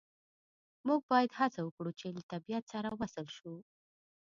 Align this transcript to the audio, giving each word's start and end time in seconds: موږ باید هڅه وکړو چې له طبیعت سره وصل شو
موږ 0.87 1.01
باید 1.11 1.31
هڅه 1.39 1.59
وکړو 1.63 1.91
چې 1.99 2.07
له 2.15 2.21
طبیعت 2.31 2.63
سره 2.73 2.89
وصل 2.99 3.27
شو 3.37 3.53